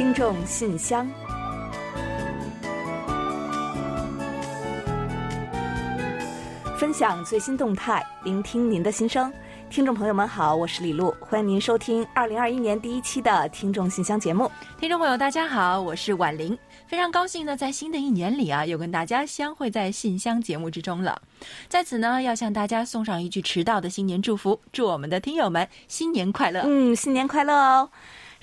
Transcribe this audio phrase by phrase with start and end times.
[0.00, 1.06] 听众信箱，
[6.78, 9.30] 分享最新动态，聆听您的心声。
[9.68, 14.50] 听众朋友们好，我是李璐，欢迎您收听二零二一年第一期的听众信箱节目。
[14.78, 21.20] 听众朋友大家好，我是婉玲，非常高兴呢，在新的一年里啊，又跟大家相会在信箱节目之中了。
[21.68, 26.62] 在此呢，要向大家送上一句迟到的新年祝福，祝我们的听友们新年快乐。
[26.64, 27.90] 嗯，新年快乐哦！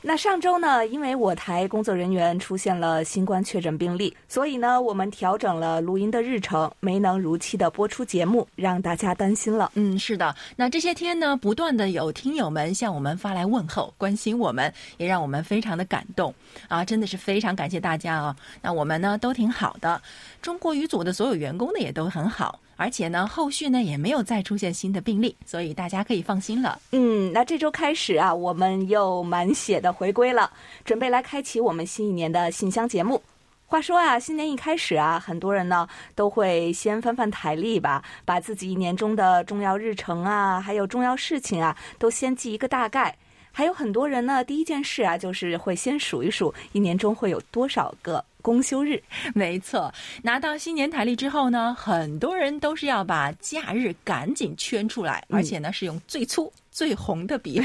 [0.03, 9.71] 那上周呢，因为我台工作人员出现了新冠确诊病例，所以呢，我们调整了录音的日程，没能如期的播出节目，让大家担心了。
[9.73, 10.33] 嗯，是的。
[10.55, 16.33] 那这些天呢，不断的有听友们向我们发来问候，关心我们，也让我们非常的感动
[16.67, 16.85] 啊！
[16.85, 18.35] 真的是非常感谢大家啊！
[18.61, 19.99] 那我们呢都挺好的，
[20.41, 22.59] 中国语组的所有员工呢也都很好。
[22.77, 26.79] 而且呢，后续呢也没有再出现新的病例，所以大家可以放心了。
[26.91, 30.49] 嗯，那这周开始啊，我们又满血的回归了，
[30.85, 33.21] 准备来开启我们新一年的信箱节目。
[33.65, 43.13] 话说啊，新年一开始啊，很多人呢都会先翻翻台历吧，把自己一年中的重要日程啊，还有重要事情啊，都先记一个大概。
[43.57, 48.23] 还有很多人呢，第一件事啊，就是会先数一数一年中会有多少个。
[48.39, 49.01] 公休日，
[49.33, 49.91] 没错。
[50.21, 56.53] 拿到新年台历之后呢，很多人都是要把假日赶紧圈出来，而且呢是用最粗。
[56.77, 57.59] 最红的笔，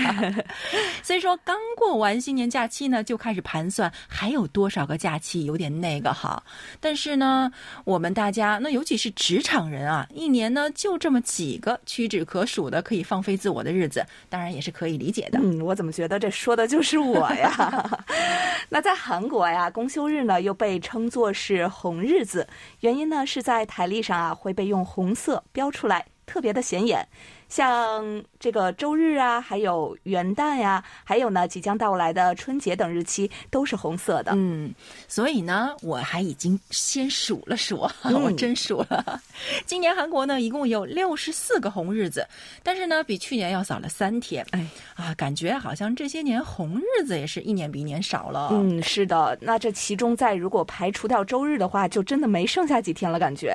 [1.04, 6.42] 所以说刚过完新年假期呢，就开始盘算还有多少个假期，有点那个哈。
[6.80, 7.52] 但是呢，
[7.84, 15.38] 我们大家那尤其是职场人啊，一年呢就这么几个屈指可数的可以放飞自我的日子，当然也是可以理解的。
[15.42, 18.00] 嗯，我怎么觉得这说的就是我呀？
[18.70, 22.48] 那在韩国呀，公休日呢又被称作是红日子，
[22.80, 27.06] 原因呢是在台历上啊会被用红色标出来，特别的显眼。
[27.52, 34.32] 像这个周日啊，还有元旦呀，还有呢即将到来的春节等日期都是红色的。
[34.34, 34.74] 嗯，
[35.06, 39.20] 所以呢，我还已经先数了数， 我真数了。
[39.66, 42.26] 今年韩国呢一共有六十四个红日子，
[42.62, 44.46] 但是呢比去年要少了三天。
[44.52, 44.66] 哎
[44.96, 48.48] 啊，感觉好像这些年红日子也是一年比一年少了。
[48.52, 53.54] 嗯，是的，那这其中在如果排除掉周日的话，就真的没剩下几天了，感觉。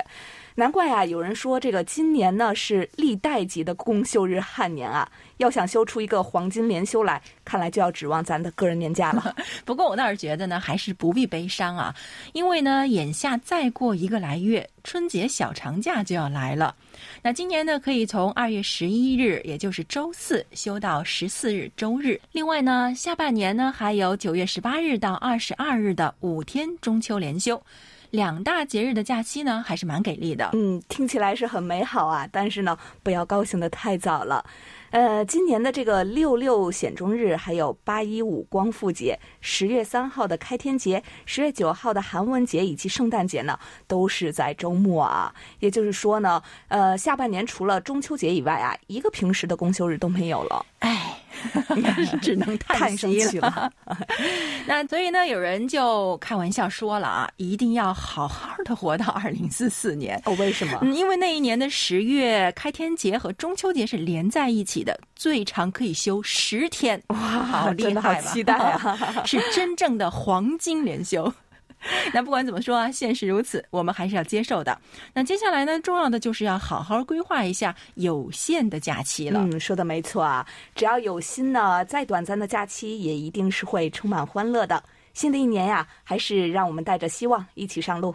[0.58, 1.04] 难怪啊！
[1.04, 9.36] 有人说这个今年呢是历代级的公休日旱年啊，要想休出一个黄金连休来，看来就要指望咱的个人年假了。
[9.64, 11.94] 不过我倒是觉得呢，还是不必悲伤啊，
[12.32, 16.74] 因为呢，眼下再过一个来月，春节小长假就要来了。
[17.22, 22.20] 那今年呢，可以从二月十一日，也就是周四休到十四日周日。
[22.32, 27.62] 另外呢，下半年呢还有九月十八日到二十二日的五天中秋连休。
[28.10, 30.50] 两大节日的假期呢，还是蛮给力的。
[30.54, 34.44] 嗯，听起来是很美好啊，但是呢，不要高兴的太早了。
[34.90, 39.18] 呃，今年的这个六六显中日，还有八一五光复节，
[39.50, 45.34] 十月三号的开天节，十月九号的寒文节以及圣诞节呢，都是在周末啊。
[45.58, 50.66] 也就是说呢，呃，下半年除了中秋节以外啊，一个平时的公休日都没有了。
[50.80, 51.14] 哎。
[52.20, 53.72] 只能叹息了。
[54.66, 60.20] 那所以呢，有人就开玩笑说了啊，一定要好好的活到二零四四年。
[60.24, 60.78] 哦，为什么？
[60.82, 67.02] 嗯，因为那一年的十月开天节和中秋节是连在一起的，最长可以休十天。
[67.08, 68.22] 哇，好厉害！
[68.22, 68.96] 好期待啊！
[69.26, 71.30] 是真正的黄金连休。
[72.14, 74.80] 那不管怎么说啊，现实如此，我们还是要接受的。
[75.12, 79.40] 那接下来呢，重要的就是要好好规划一下有限的假期了。
[79.40, 80.46] 嗯，说的没错啊，
[80.76, 84.80] 只要有心呢，再短暂的假期也一定是会充满欢乐的。
[85.14, 88.14] 新的一年呀，还是让我们带着希望一起上路。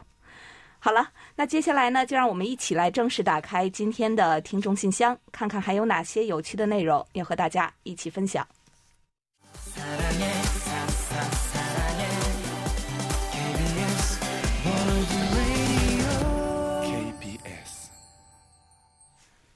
[0.86, 8.46] 好了，那接下来呢，就让我们一起来正式打开今天的听众信箱，看看还有哪些有趣的内容要和大家一起分享。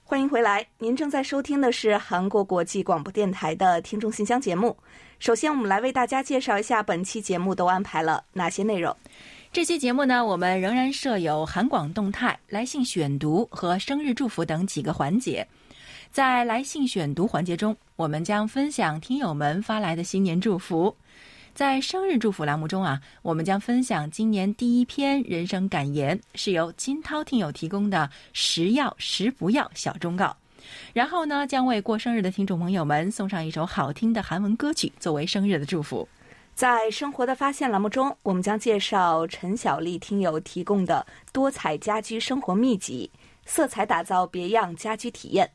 [0.06, 4.78] 欢迎回来，您正在收听的是韩国国际广播电台的听众信箱节目。
[5.20, 8.96] 首先，我们来为大家介绍一下本期节目都安排了哪些内容。
[9.52, 15.46] 这期节目呢，我们仍然设有韩广动态、来信选读和生日祝福等几个环节。
[16.12, 20.96] 在来信选读环节中，我们将分享听友们发来的新年祝福。
[21.56, 30.36] 在生日祝福栏目中啊，我们将分享今年第一篇人生感言，是由金涛听友提供的“十要十不要”小忠告。
[30.94, 36.08] 然后呢，将为过生日的听众朋友们送上一首好听的韩文歌曲作为生日的祝福。
[36.58, 43.12] 在生活的发现栏目中，我们将介绍陈小丽听友提供的多彩家居生活秘籍，
[43.46, 45.48] 色彩打造别样家居体验。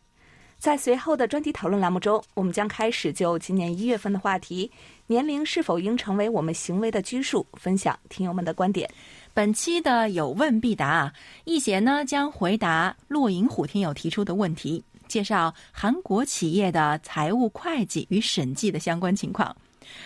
[0.61, 4.71] 在随后的专题讨论栏目中，我们将开始就今年一月份的话题
[5.09, 8.89] “年龄是否应成为我们行为的拘束”分享听友们的观点。
[9.35, 11.13] 本期的有问必答，
[11.43, 19.53] 易贤呢将回答落银虎听友提出的问题，介绍韩国企业的财务会计与审计的相关情况。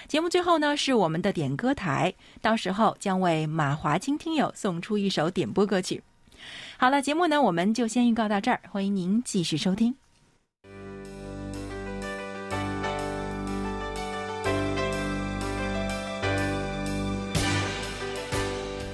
[0.08, 6.02] 节目最后呢是我们的点歌台，到时候将为马华清听友送出一首点播歌曲。
[6.78, 9.94] 好了，节目呢我们就先预告到这儿，欢迎您继续收听。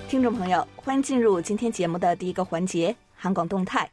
[0.09, 3.91] 听众朋友，欢迎进入今天节目的第一个环节——韩广动态。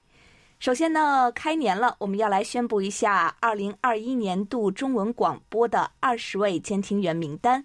[0.59, 7.63] 首先呢，开年了，我们要来宣布一下二零二一年度中文广播的二十位监听员名单。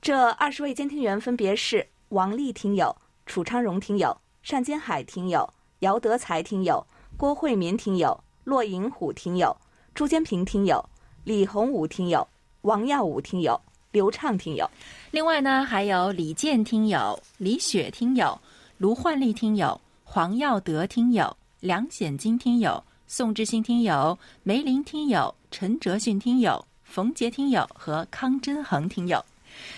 [0.00, 2.96] 这二十位监听员分别是王丽听友、
[3.26, 4.16] 楚昌荣听友、
[4.48, 5.46] 单金海听友、
[5.80, 6.82] 姚德才听友、
[7.14, 9.54] 郭慧民听友、骆银虎听友、
[9.94, 10.82] 朱坚平听友、
[11.24, 12.26] 李洪武听友、
[12.62, 13.60] 王耀武听友、
[13.92, 14.66] 刘畅听友。
[15.10, 18.40] 另外呢，还有李健听友、李雪听友、
[18.78, 21.36] 卢焕丽听友、黄耀德听友。
[21.60, 29.22] 梁显金听友、宋志新听友、梅林听友、陈哲迅听友、冯杰听友和康真恒听友，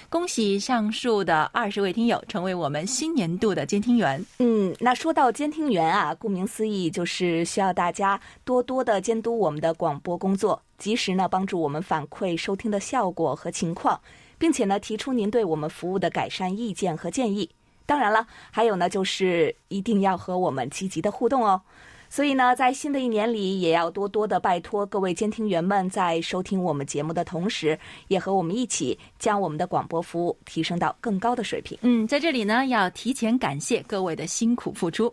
[0.09, 4.25] 恭喜上述的二十位听友成为我们新年度的监听员。
[4.39, 14.01] 嗯，那说到监听员啊，顾名思义就是需要大家多多的监督我们的广播工作，及时呢帮助我们反馈收听的效果和情况，
[14.39, 17.51] 并且呢提出您对我们服务的改善意见和建议。
[17.93, 21.61] 当然了，还有呢，就是一定要和我们积极的互动哦。
[22.09, 27.79] 所以呢，在新的一年里，也要多多的拜托各位监听员们，在收听我们节目的同时，
[28.09, 31.77] 也和我们一起将我们的广播服务提升到更高的水平。
[31.83, 35.13] 嗯，在这里呢，要提前感谢各位的辛苦付出。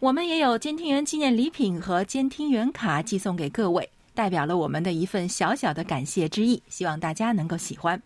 [0.00, 8.02] 我们也有监听员纪念礼品和监听员卡寄送给各位，代表了我们的一份小小的感谢之意，希望大家能够喜欢。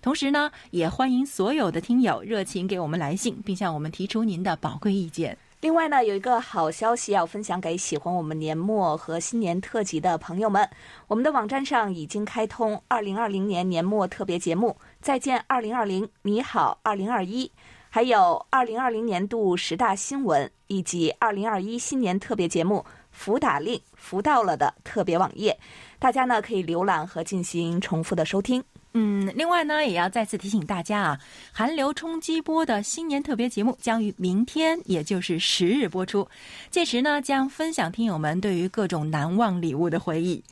[0.00, 5.36] 同时呢，也欢迎所有的听友热情给我们来信，并向我们提出您的宝贵意见。
[5.60, 10.70] 另外呢，有一个好消息要分享给喜欢我们年末和新年特辑的朋友们，
[11.08, 17.50] 我们的网站上已经开通2020年年末特别节目《再见2020》，你好2021，
[17.90, 22.76] 还有2020年度十大新闻以及2021新年特别节目
[23.10, 25.58] 《福打令福到了》的特别网页，
[25.98, 28.62] 大家呢可以浏览和进行重复的收听。
[29.00, 31.20] 嗯，另外呢，也要再次提醒大家啊，
[31.52, 36.26] 韩流冲击波的新年特别节目将于明天，也就是十日播出。
[36.68, 40.42] 届时呢，将分享听友们对于各种难忘礼物的回忆。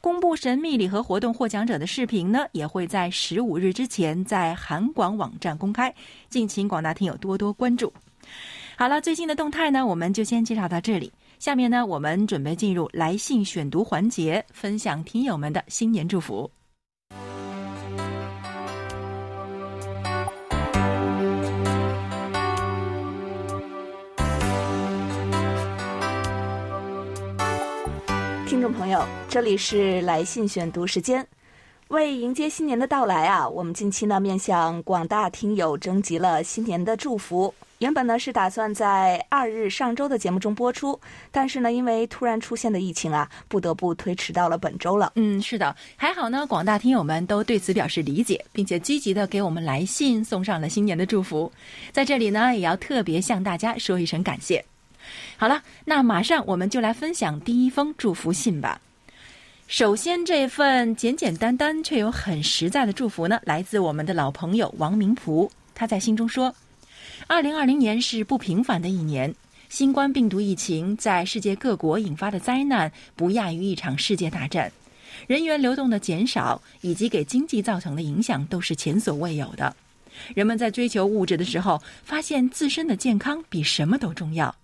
[0.00, 5.94] 公布神秘礼盒活动获奖者的视频呢，也会在十五日之前在韩广网站公开，
[6.30, 7.92] 敬请广大听友多多关注。
[8.74, 11.12] 好了，最新的动态呢，我们就先介绍到这里。
[11.38, 16.50] 下面呢，我们准备进入来信选读环节，分享听友们的新年祝福。
[28.62, 31.26] 听众朋友，这里是来信选读时间。
[31.88, 37.52] 为迎接新年的到来啊，我们近期呢面向广大听友征集了新年的祝福。
[37.78, 40.96] 原本呢是打算在二日上周的节目中播出，
[41.32, 45.10] 但是呢因为突然出现的疫情啊，不得不推迟到了本周了。
[45.16, 51.50] 嗯，是的，还好呢，广大听友们都对此表示理解，并且积极的给我们来信送上了新年的祝福。
[51.90, 54.64] 在这里呢，也要特别向大家说一声感谢。
[55.36, 58.80] 好了，那马上我们就来分享第一封祝福信吧。
[59.68, 65.50] 首先，这份简简单单却又很实在的祝福呢，来自我们的老朋友王明璞。
[65.74, 66.54] 他在信中说
[67.26, 69.34] ：“二零二零年是不平凡的一年，
[69.70, 74.70] 新冠病毒疫情在世界各国引发的灾难，不亚于一场世界大战。
[75.26, 79.74] 人员流动的减少以及给经济造成的影响，都是前所未有的。
[80.34, 84.54] 人们在追求物质的时候，发现自身的健康比什么都重要。”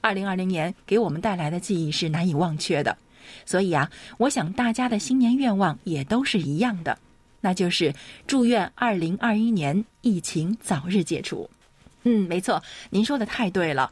[0.00, 2.96] 二零二零年给我们带来的记忆是难以忘却的，
[3.44, 6.98] 所以啊，我想大家的新年愿望也都是一样的，
[7.40, 7.94] 那就是
[8.26, 11.48] 祝愿二零二一年疫情早日解除。
[12.04, 13.90] 嗯，没错，您说的太对了，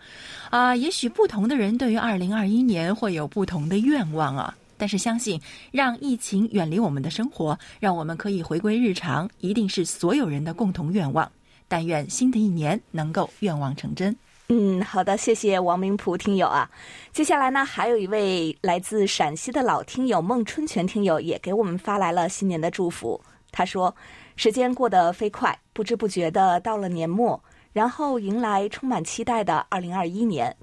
[0.49, 5.39] 啊，也许不同的人对于二零二一年会有不同的愿望啊，但是相信
[5.73, 11.31] 让疫情远离我们的生活，让我们可以回归日常，一定是所有人的共同愿望。
[11.71, 14.17] 但愿新的一年能够愿望成真。
[14.51, 16.71] 嗯，好的，谢谢王明璞听友啊。
[17.13, 23.21] 接下来呢，还有一位来自陕西的老听友孟春全听友也给我们发来了新年的祝福。
[23.53, 23.95] 他说
[24.37, 27.39] ：“时间过得飞快，不知不觉的到了年末，
[27.75, 30.57] 然后迎来充满期待的二零二一年。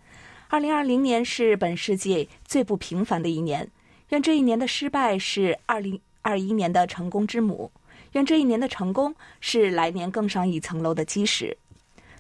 [0.48, 3.70] 二零二零年是本世纪最不平凡的一年，
[4.10, 7.70] 愿这一年的失败是二零二一年的成功之母，
[8.14, 11.56] 愿这一年的成功是来年更上一层楼的基石。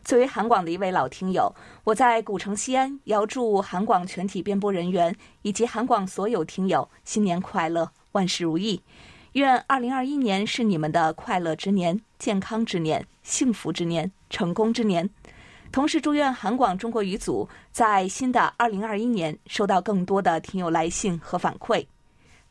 [0.05, 1.51] 作为韩广的一位老听友，
[1.83, 8.79] 我在古城西安遥祝韩广全体编播人员以及韩广所有听友新年快乐，万事如意。
[9.31, 15.09] 愿二零二一年是你们的快乐之年、健康之年、幸福之年、成功之年。
[15.71, 21.83] 同时，祝愿韩广中国语组在新的二零二一年收到更多的听友来信和反馈。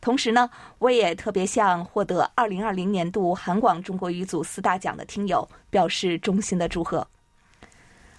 [0.00, 7.06] 同时呢，我也特别向获得二零二零年度韩广中国语组四大奖的听友表示衷心的祝贺。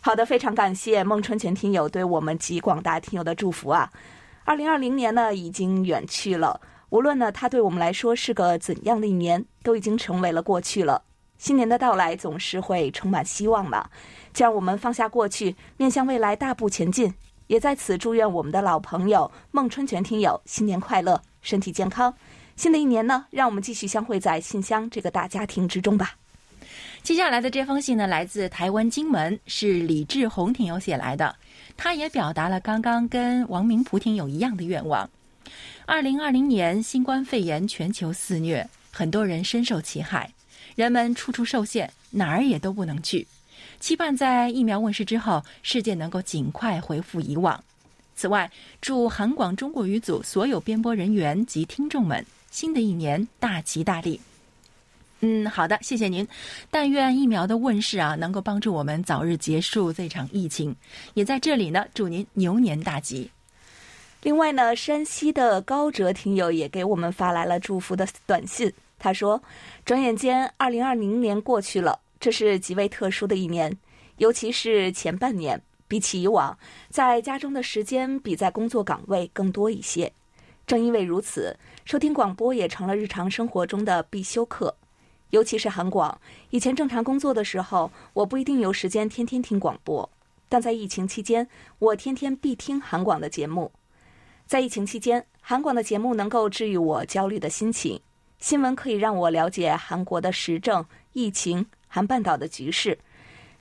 [0.06, 3.90] 好的，非常感谢孟春全听友对我们及广大听友的祝福啊！
[4.44, 11.02] 二零二零年呢已经远去了，无论呢它对我们来说是个怎样的一年，都已经成为了过去了。
[11.40, 13.90] 新年的到来总是会充满希望嘛，
[14.32, 17.12] 就让我们放下过去，面向未来大步前进。
[17.48, 22.14] 也在此祝愿我们的老朋友孟春全听友新年快乐，身体健康。
[22.56, 26.12] 新的一年呢，让我们继续相会在信箱这个大家庭之中吧。
[27.06, 31.36] 接下来的这封信呢，来自台湾金门，是李志宏听友写来的。
[31.78, 35.08] 他也表达了刚刚跟王明普听友一样的愿望。
[35.86, 40.32] 二零二零年新冠肺炎全球肆虐，很多人深受其害，
[40.74, 43.28] 人们处处受限，哪儿也都不能去。
[43.80, 47.64] 期盼在疫苗问世之后，世界能够尽快恢复以往。
[48.16, 48.50] 此外，
[48.82, 54.20] 祝韩广中国语组所有编播人员及听众们，新的一年大吉大利。
[55.28, 56.28] 嗯，好的，谢谢您。
[56.70, 60.76] 但愿疫苗的问世啊，能够帮助我们早日结束这场疫情。
[61.16, 63.32] 也在这里呢，祝您牛年大吉。
[64.22, 68.72] 另外呢，山西的高哲听友也给我们发来了祝福的短信。
[69.00, 69.42] 他说
[69.84, 73.76] ：“转眼间，二零二零年过去了，这是极为特殊的一年，
[74.18, 76.56] 尤其是前半年，比起以往，
[76.92, 80.12] 在家中的时间比在工作岗位更多一些。
[80.68, 84.76] 正因为如此，收听广播也成了日常生活中的必修课。”
[85.32, 90.10] 尤其是韩广，以前正常工作的时候，我不一定有时间天天听广播，
[90.48, 91.48] 但在疫情期间，
[91.80, 93.72] 我天天必听韩广的节目。
[94.46, 98.00] 在疫情期间，韩广的节目能够治愈我焦虑的心情，
[98.40, 102.98] 新闻可以让我了解韩国的时政、疫情、韩半岛的局势。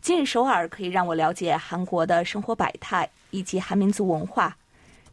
[0.02, 4.56] 今日首尔可以让我了解韩国的生活百态以及韩民族文化。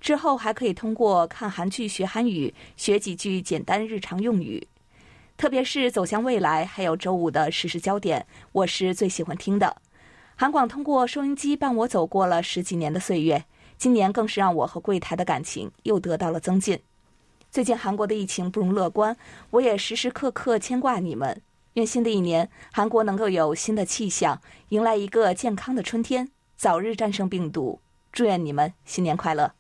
[0.01, 4.67] 之后还可以通过看韩剧学韩语，学几句简单日常用语。
[5.41, 9.75] 特别是走向未来，还有周五的实时焦点，我是最喜欢听的。
[10.36, 13.45] 韩广通过收音机伴我走过了十几年的岁月，
[13.75, 16.79] 今年更是让我和柜台的感情又得到了增进。
[17.50, 19.17] 最近韩国的疫情不容乐观，
[19.50, 21.41] 我也时时刻刻牵挂你们。
[21.74, 27.81] 愿新的一年韩国能够有新的气象，迎来一个健康的春天，早日战胜病毒。
[28.12, 29.51] 祝愿你们新年快乐！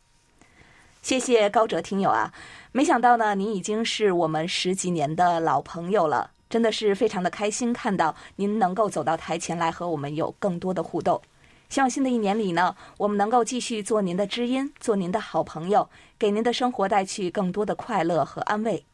[1.01, 2.31] 谢谢高哲听友啊。
[2.71, 11.21] 没想到呢，您已经是我们十几年的老朋友了，真的是非常的开心看到您能够走到台前来和我们有更多的互动。
[11.69, 15.89] 希望新的一年里呢，我们能够继续做您的知音，做您的好朋友，
[16.19, 18.85] 给您的生活带去更多的快乐和安慰。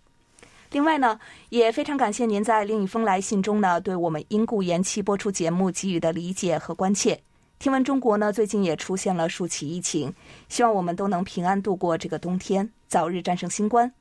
[0.71, 7.21] 另外呢，也非常感谢您在另一封来信中呢，对我们因故延期播出节目给予的理解和关切。
[7.59, 10.13] 听闻中国呢，最近也出现了数起疫情，
[10.47, 13.91] 希望我们都能平安度过这个冬天，早日战胜新冠。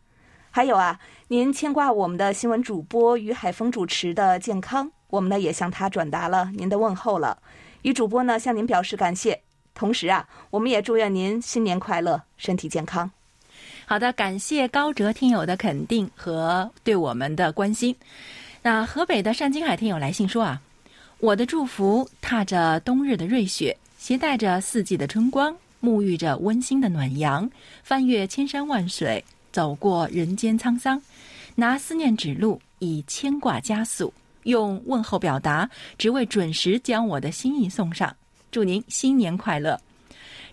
[0.51, 7.39] 还有啊，您牵挂我们的新闻主播于海峰主持的健康，我们呢也向他转达了您的问候了。
[7.81, 9.41] 于主播呢向您表示感谢，
[9.75, 13.11] 同时啊，我们也祝愿您新年快乐，身体健康。
[13.87, 17.97] 好的，感谢高哲听友的肯定和对我们的关心。
[18.61, 20.61] 那河北的单金海听友来信说啊。
[21.19, 27.51] 我的祝福，踏着冬日的瑞雪，携带着四季的春光，沐浴着温馨的暖阳，
[27.83, 31.01] 翻越千山万水，走过人间沧桑，
[31.55, 38.15] 拿思念指路，以牵挂加速，用问候表达，只为准时将我的心意送上。
[38.51, 39.81] 祝您新年快乐！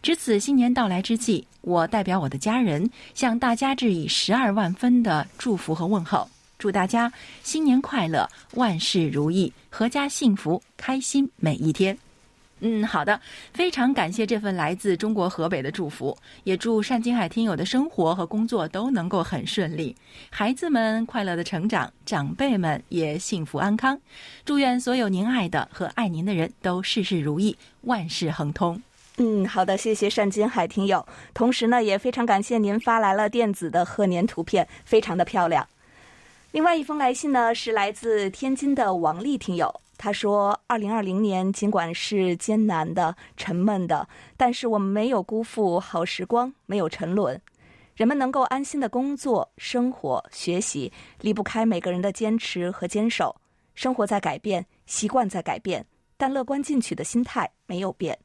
[0.01, 6.29] 值此新年到来之际，我代表我的家人，向大家致以十二万分的祝福和问候。
[6.63, 7.11] 祝大家
[7.43, 11.97] 新年快乐，万事如意，阖家幸福，开心每一天。
[12.61, 13.19] 嗯，好的，
[13.53, 19.93] 非常感谢这份来自中国河北的祝福，也祝单金海听友的生活和工作都能够很顺利，
[20.29, 23.99] 孩子们快乐的成长，长辈们也幸福安康。
[24.45, 28.81] 祝愿所有您爱的和爱您的人都事事如意，万事亨通。
[29.17, 35.67] 嗯，好的，谢谢单金海听友，同时呢，也非常感谢您发来了电子的贺年图片，非常的漂亮。
[36.53, 39.73] 另外一封来信呢，是来自天津的王丽听友。
[39.97, 44.07] 他说：“二零二零年尽管是艰难的、沉闷的，
[44.37, 47.41] 但是我们没有辜负好时光，没有沉沦。
[47.95, 53.35] 人们能够安心的工作、生活、学习，离不开每个人的坚持和坚守。
[53.73, 55.83] 生活在改变，习惯在改变，
[56.17, 58.15] 但乐观进取的心态没有变。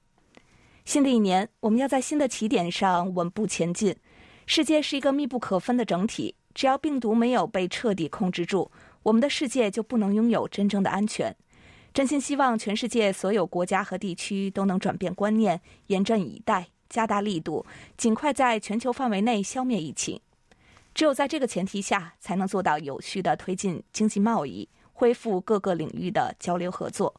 [0.84, 3.96] 新的一年，我们要在新的起点上稳步前进。
[4.44, 8.68] 世界是一个密不可分的整体，只要病毒没有被彻底控制住，
[9.04, 11.32] 我们的世界就不能拥有真正的安全。
[11.94, 17.64] 真心希望全世界所有国家和地区都能转变观念，严阵以待，加大力度，
[17.96, 20.20] 尽快在全球范围内消灭疫情。
[20.92, 27.14] 只有在这个前提下，才能做到有序的推进经济贸易，恢复各个领域的交流合作。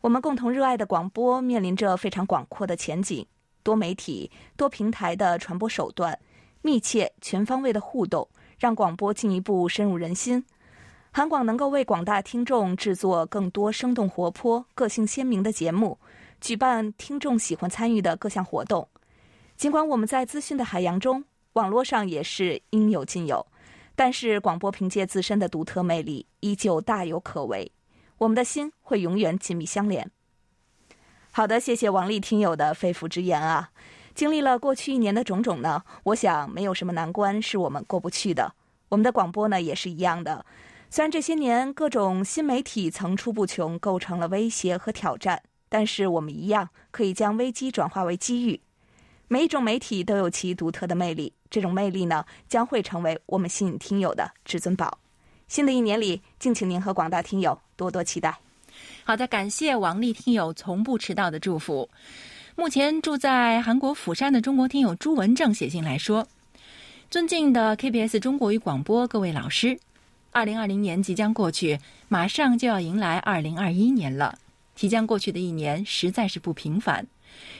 [0.00, 3.26] 我们共同热爱的广播面临着非常广阔的前景，
[3.62, 6.18] 多媒体、多平台的传播手段，
[6.62, 8.26] 密切、全方位的互动，
[8.58, 10.44] 让广播进一步深入人心。
[11.10, 15.98] 韩广能够为广大听众制作更多生动活泼、个性鲜明的节目，
[16.40, 18.88] 举办听众喜欢参与的各项活动。
[19.56, 23.46] 尽管我们在资讯的海洋中，网络上也是应有尽有，
[23.94, 27.70] 但是广播凭借自身的独特魅力，依旧大有可为。
[28.16, 30.10] 我们的心会永远紧密相连。
[31.30, 33.70] 好的，谢谢王丽听友的肺腑之言啊！
[34.14, 38.54] 经历了过去一年的种种呢，我想没有什么难关是我们过不去的。
[38.88, 40.44] 我们的广播呢也是一样的，
[40.90, 48.60] 虽然这些年各种新媒体层出不穷，构成了威胁和挑战，但是我们一样可以将危机转化为机遇。
[49.28, 54.98] 每一种媒体都有其独特的魅力，这种魅力呢将会成为我们吸引听友的至尊宝。
[55.48, 58.38] 新的一年里，敬请您和广大听友多多期待。
[59.04, 61.88] 好的，感谢王丽听友从不迟到的祝福。
[62.54, 66.28] 目前住在韩国釜山的中国听友朱文正写信来说
[67.10, 69.78] ：“尊敬的 KBS 中国语广播各位老师，
[70.32, 71.78] 二零二零年即将过去，
[72.08, 74.38] 马上就要迎来二零二一年了。
[74.74, 77.06] 即将过去的一年实在是不平凡。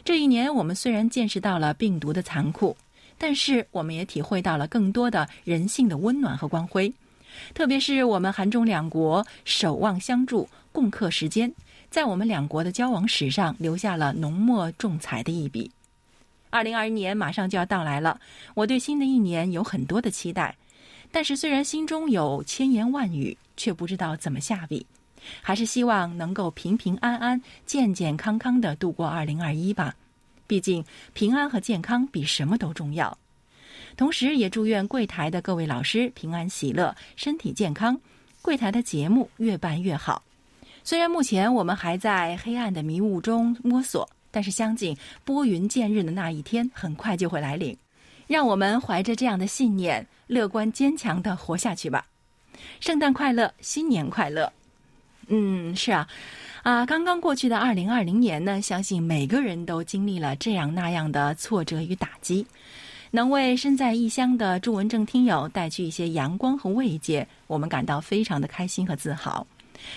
[0.04, 2.76] 这一年，我们虽然见识到了病毒的残酷，
[3.16, 6.92] 但是我们也体会到了更多的人性的温暖和光辉。”
[7.54, 11.52] 特别是我们韩中两国守望相助、共克时艰，
[11.90, 15.70] 在我们两国的交往史上留下了浓墨重彩的一笔。
[16.50, 18.20] 二零二一年马上就要到来了，
[18.54, 20.54] 我对新的一年有很多的期待，
[21.10, 24.86] 但是虽然心中有千言万语，却不知道怎么下笔，
[25.40, 29.94] 还是希望能够平平安安、健健康康的度过二零二一吧。
[30.46, 33.16] 毕竟平安和健康比什么都重要。
[33.96, 37.98] 同时，也祝愿柜台的各位老师平安喜乐、身体健康，
[38.40, 40.22] 柜台的节目越办越好。
[40.84, 47.76] 虽然目前我们还在黑暗的迷雾中摸索，但是相信拨云见日的那一天很快就会来临。
[48.26, 52.06] 让我们怀着这样的信念，乐观坚强的活下去吧。
[52.80, 54.52] 圣诞快乐，新年快乐。
[55.28, 56.08] 嗯，是啊，
[56.62, 62.46] 啊，刚刚过去的二零二零年呢，相信每个人都经历了这样那样的挫折与打击。
[63.14, 69.46] 能为身在异乡的朱文正听友带去一些阳光和慰藉，我们感到非常的开心和自豪。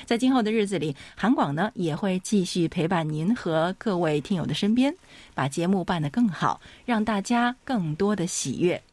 [0.06, 4.94] 在今后的日子里，韩广呢也会继续陪伴您和各位听友的身边，
[5.34, 8.84] 把节目办得更好，让大家更多的喜悦。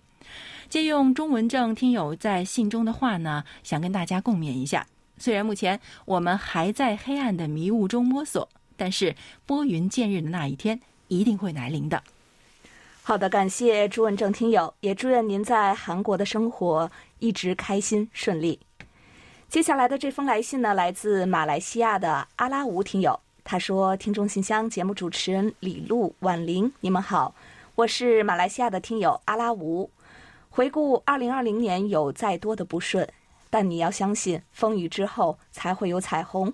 [0.68, 4.86] 借用中文正听友在信中的话呢，想跟大家共勉一下：
[5.18, 9.12] 虽然目前我们还在黑暗的迷雾中摸索，但是
[9.44, 12.00] 拨云见日的那一天一定会来临的。
[13.04, 16.88] 好的，感谢朱文正听友，也祝愿您在韩国的生活
[17.18, 18.60] 一直开心顺利。
[19.48, 27.34] 接下来的这封来信呢，来自马来西亚的阿拉吴听友，他说：“听众信箱节目主持人李璐、婉玲，你们好，
[27.74, 29.90] 我是马来西亚的听友阿拉吴。
[30.48, 33.06] 回顾二零二零年有再多的不顺，
[33.50, 36.52] 但你要相信，风雨之后才会有彩虹。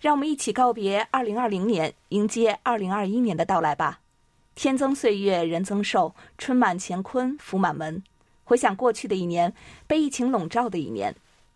[0.00, 4.00] 让我们一起告别二零二零年，迎接二零二一年的到来吧。”
[4.54, 8.02] 天增岁月人增寿，春满乾坤福满门。
[8.44, 9.52] 回想过去的一年，
[9.86, 11.14] 被疫情笼罩的一年，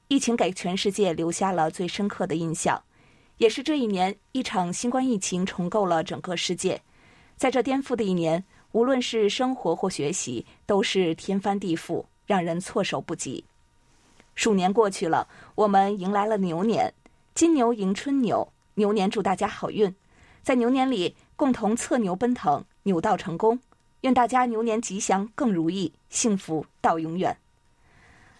[0.08, 2.82] 疫情给全世界留下了最深刻的印象，
[3.37, 6.82] 也是这一年一场新冠疫情重构了整个世界。
[7.37, 13.44] 在这颠覆的一年，无论是生活或学习，都是天翻地覆，让人措手不及。
[14.34, 16.92] 鼠年过去了，我们迎来了牛年，
[17.32, 19.94] 金牛迎春牛，牛年祝大家好运，
[20.42, 22.64] 在牛年里共同策牛奔腾。
[22.88, 23.59] 牛到成功，
[24.01, 27.37] 愿大家牛年吉祥，更如意，幸福到永远。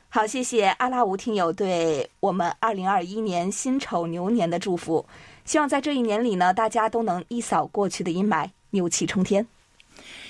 [0.09, 5.05] 好，谢谢阿拉吴听友对我们二零二一年辛丑牛年的祝福。
[5.45, 9.47] 希望在这一年里呢，大家都能一扫过去的阴霾，牛气冲天。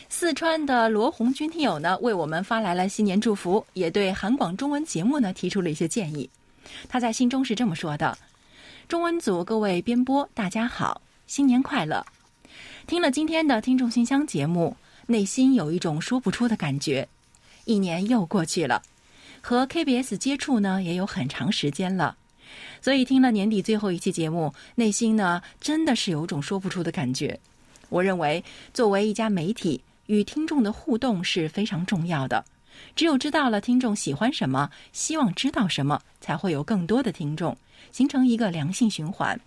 [0.08, 6.28] 四川的罗红军听友呢，为我们发来了新年祝福，也对韩广中文节目呢提出了一些建议。
[6.88, 8.18] 他在信中是这么说的
[8.88, 12.04] ：“中文组各位编播，大家好，新年快乐。”
[12.88, 14.74] 听了今天的听众信箱节目，
[15.08, 17.06] 内心有一种说不出的感觉。
[17.66, 18.82] 一年又过去了，
[19.42, 22.16] 和 KBS 接触呢也有很长时间了，
[22.80, 27.38] 所以听了年底最后一期节目，内心呢真的是有种说不出的感觉。
[27.90, 32.42] 我认为，作为一家媒体，与听众的互动是非常重要的。
[32.96, 37.54] 只有知道了听众喜欢什么，希望知道什么，才会有更多的听众，
[37.92, 39.38] 形成一个良性循环。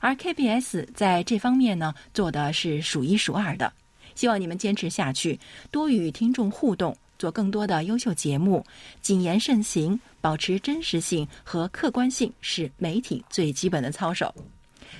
[0.00, 3.72] 而 KBS 在这方面呢，做的是数一数二的。
[4.16, 5.38] 希望你们坚持下去，
[5.70, 8.64] 多与听众互动，做更多的优秀节目，
[9.00, 14.34] 谨言慎行，保持真实性和客观性，是媒体最基本的操守。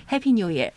[0.09, 0.71] Happy New Year！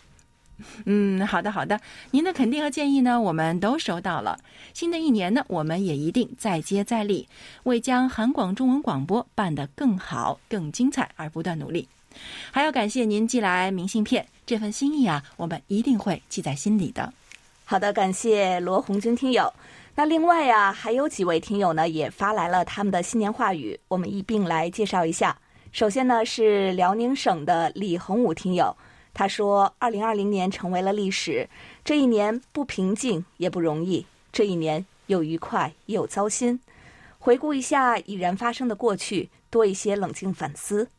[0.85, 1.79] 嗯，好的，好的，
[2.11, 4.39] 您的肯定和建议呢，我们都收到了。
[4.73, 7.27] 新的一年呢，我们也一定再接再厉，
[7.63, 11.87] 为将韩广中文广播办得更好、更精彩而不断努力。
[12.51, 17.13] 还要感谢您寄来明信片，这份心意啊，我们一定会记在心里的。
[17.65, 19.51] 好的，感谢罗红军听友。
[19.95, 25.37] 那另外呀，还有几位听友呢，也发来了他们的新年话语，我们一并来介绍一下。
[25.71, 28.75] 首先呢，是辽宁省的李洪武听友。
[29.15, 31.47] 他说：“二零二零年成为了历史，
[31.85, 36.59] 这一年不平静也不容易，这一年又愉快又糟心。
[37.19, 40.89] 回顾一下已然发生的过去，多一些冷静反思。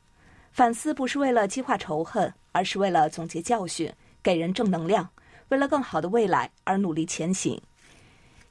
[0.55, 5.11] 反思不是为了激化仇恨，而是为了总结教训，给人正能量，
[5.49, 7.61] 为了更好的未来而努力前行。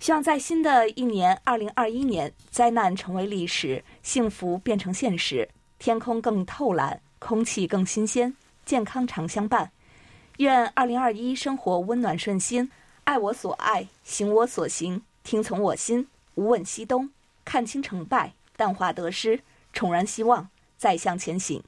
[0.02, 5.48] 希望在新的一年二零二一年，灾难成为历史，幸福变成现实，
[5.80, 8.36] 天空更透蓝，空气更新鲜。”
[8.66, 9.72] 健康常相伴，
[10.40, 12.70] 愿二零二一生活温暖顺心，
[13.06, 17.10] 爱我所爱，行我所行，听从我心，无问西东，
[17.46, 19.40] 看清成败，淡化得失，
[19.72, 21.64] 重燃希望，再向前行。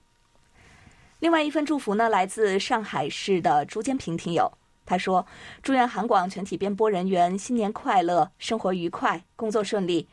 [1.25, 4.47] 另外一份祝福呢，来自上海市的朱坚平听友，
[4.85, 5.25] 他说
[5.63, 10.07] ：“祝愿韩广全体编播人员新年快乐，生活愉快，工作顺利，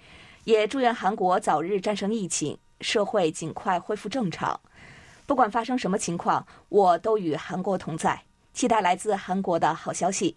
[0.45, 4.59] 也祝愿韩国早日战胜疫情，社会尽快恢复正常。”
[5.29, 8.23] 不管发生什么情况，我都与韩国同在，
[8.55, 10.35] 期待来自韩国的好消息。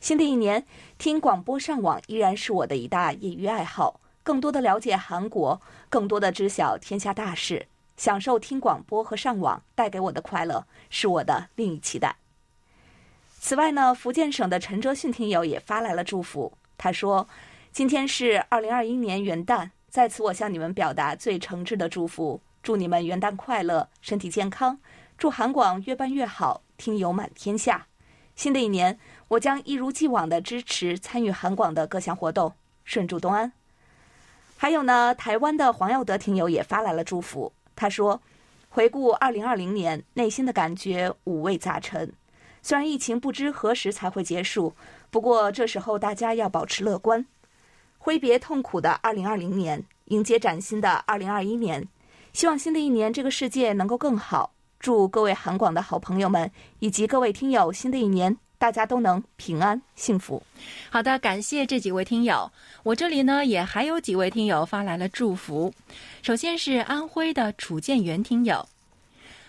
[0.00, 0.64] 新的一年，
[0.96, 4.00] 听广播上网依然是我的一大业余爱好。
[4.22, 5.60] 更多的了解韩国，
[5.90, 12.16] 更多的知晓天下大事，享受听广播和上网带给我的快乐，是我的另一期待。
[13.40, 16.52] 此外呢，福建省的陈哲迅听友也发来了祝福。
[16.78, 17.28] 他说
[17.72, 24.78] ：“今天是二零二一年元旦，在此我向你们表达最诚挚的祝福。”祝你们元旦快乐，身体健康。
[25.18, 27.86] 祝韩广越办越好，听友满天下。
[28.34, 32.54] 新的一年，我将一如既往的支持参与韩广的各项活动，
[32.86, 33.52] 顺祝东安。
[34.56, 37.52] 还有呢，台湾的黄耀德听友也发来了祝福。
[37.76, 38.20] 他说
[38.68, 42.12] ：“回顾二零二零年，内心的感觉五味杂陈。
[42.62, 44.74] 虽然疫情不知何时才会结束，
[45.10, 47.24] 不过这时候大家要保持乐观，
[47.98, 51.86] 挥别痛苦的二零二零年，迎接崭新的二零二一年。”
[52.32, 54.54] 希望新的一年这个世界能够更好。
[54.80, 60.42] 祝各位韩广的好朋友们以及各位听友，新的一年大家都能平安幸福。
[60.88, 62.50] 好的，感谢这几位听友。
[62.82, 65.70] 我这里呢也还有几位听友发来了祝福。
[66.22, 68.66] 首先是安徽的楚建元听友。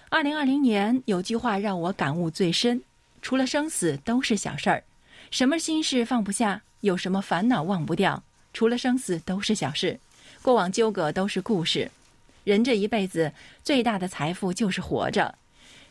[0.10, 2.82] 二零二零年有句话让我感悟最深：
[3.22, 4.84] 除了生死都是小事儿。
[5.32, 6.62] 什么心事放不下？
[6.82, 8.22] 有什么烦恼忘不掉？
[8.52, 9.98] 除了生死都是小事。
[10.42, 11.90] 过往纠葛都是故事。
[12.44, 13.32] 人这一辈子
[13.64, 15.34] 最大的财富就是活着，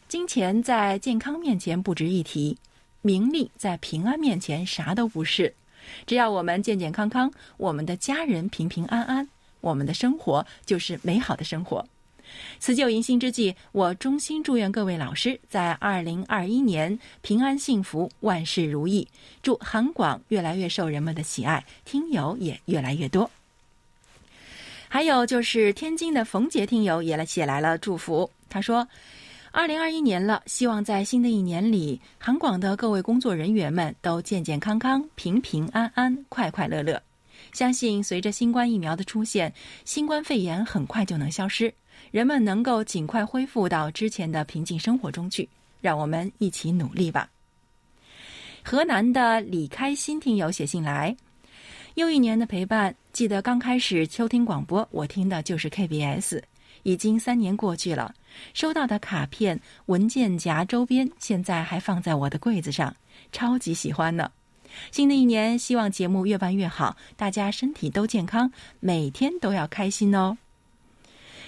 [0.09, 2.59] 金钱在健康面前不值一提，
[3.05, 5.55] 名利在平安面前啥都不是。
[6.07, 9.29] 只要我们健健康康，我们的家人平平安安，
[9.61, 11.87] 我们的生活就是美好的生活。
[12.59, 19.07] 辞旧迎新之际，我衷心祝愿各位老师在二零二一年平安幸福，万事如意。
[19.43, 23.31] 祝韩广越来越受人们的喜爱，听友也越来越多。
[24.89, 28.31] 还有就是天津的冯杰听友也来写来了祝福。
[28.49, 28.89] 他说
[29.57, 37.01] ：“二零二一年了，希望在新的一年里，韩广的各位工作人员们都健健康康、平平安安、快快乐乐。
[37.53, 41.73] 相信随着新冠疫苗的出现，新冠肺炎很快就能消失，
[42.11, 45.49] 人们能够尽快恢复到之前的平静生活中去。
[45.81, 47.31] 让我们一起努力吧。”
[48.65, 51.17] 河南的李开心听友写信来。
[51.95, 56.43] 又一年的陪伴，记得刚开始秋听广播，我听的就是 KBS。
[56.85, 58.15] 已经三年过去了，
[58.55, 62.95] 收到的卡片、文件夹、周边，现在还放在我的柜子上，
[63.33, 64.31] 超级喜欢呢。
[64.91, 70.37] 新的一年，希望节目越办越好，大家身体都健康，每天都要开心哦。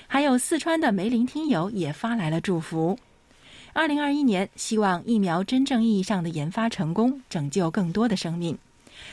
[0.07, 2.99] 还有四川的梅林听友也发来了祝福：
[3.73, 8.57] 二零二一年，希望疫苗真正意义上的研发成功，拯救更多的生命。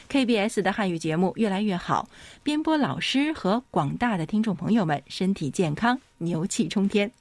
[0.10, 2.08] KBS 的汉语节目越来越好，
[2.44, 7.12] 编播老师和广大的听众朋友们身体健康，牛气冲天。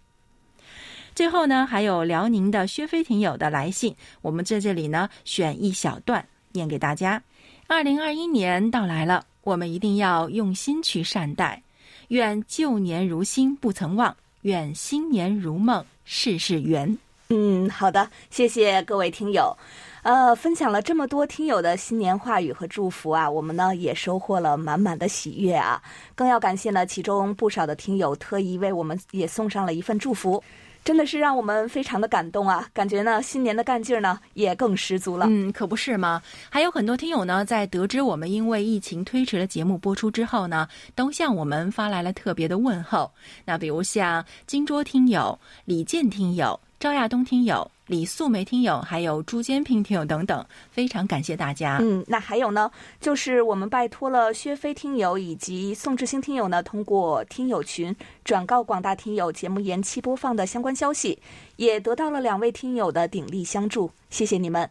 [1.15, 7.23] 最后呢，还有辽宁的薛飞听友的来信，我们在这里呢选一小段念给大家。
[7.67, 11.63] 二零二一年到来了，我们一定要用心去善待。
[12.09, 16.99] 愿旧年如新，不曾忘；愿新年如梦，事事圆。
[17.29, 19.57] 嗯，好的，谢谢各位听友。
[20.03, 25.81] 呃，分享了这么多听友的新年话语和祝福啊，我们呢也收获了满满的喜悦啊。
[26.17, 30.43] 更要感谢呢，其中不少的听友特意为我们也送上了一份祝福。
[30.85, 32.67] 真的是让我们非常的感动啊！
[32.73, 35.27] 感觉呢，新年的干劲儿呢也更十足了。
[35.29, 36.21] 嗯，可不是吗？
[36.51, 43.09] 还有很多听友呢，在得知我们因为疫情推迟了节目播出之后呢，都向我们发来了特别的问候。
[43.45, 46.59] 那比如像金桌听友、李健听友。
[46.81, 51.79] 赵亚东听友、李素梅听友，还有朱坚平听友等等，非常感谢大家。
[51.81, 61.19] 嗯，那还有呢，就是我们拜托了薛飞听友以及宋志兴听友呢，通过听友群转告广大听友节目延期播放的相关消息，
[61.57, 64.71] 也得到了两位听友的鼎力相助，谢谢你们。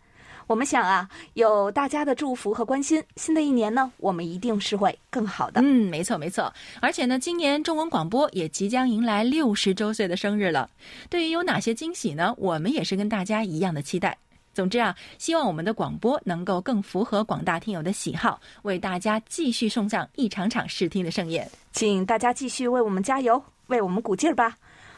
[0.51, 5.61] 我们想啊，有大家的祝福和关心，新的一年呢，我们一定是会更好的。
[5.63, 6.53] 嗯，没错没错。
[6.81, 10.69] 而且呢，今年中文广播也即将迎来六十周岁的生日了。
[11.09, 12.35] 对于有哪些惊喜呢？
[12.37, 14.17] 我们也是跟大家一样的期待。
[14.53, 21.49] 总之啊，希望我们的广播能够更符合广大听友的喜好，为大家继续送上一场场视听的盛宴。
[21.71, 24.57] 请大家继续为我们加油，为我们鼓劲儿吧。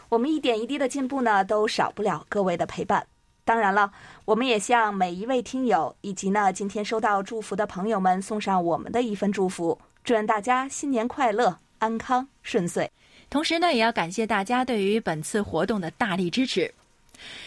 [0.10, 3.06] 我们一点一滴的进步呢，都少不了各位的陪伴。
[3.46, 3.92] 当然了，
[4.26, 12.90] 我们也向每一位听友以及呢今天收到祝福的朋友们送上我们的一份祝福，祝愿大家新年快乐、安康顺遂。
[13.30, 16.74] 同时呢，也要感谢大家对于本次活动的大力支持。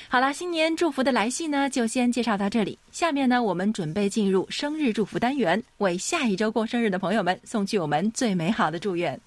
[0.09, 2.79] 好了，新年祝福的来信呢，就先介绍到这里。
[2.93, 9.21] 下面呢，我们准备进入生日祝福单元，为下一周过生日的朋友们送去我们最美好的祝愿。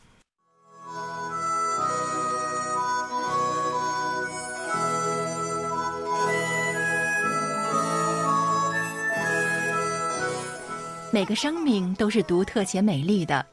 [11.12, 13.44] 每个生命都是独特且美丽的，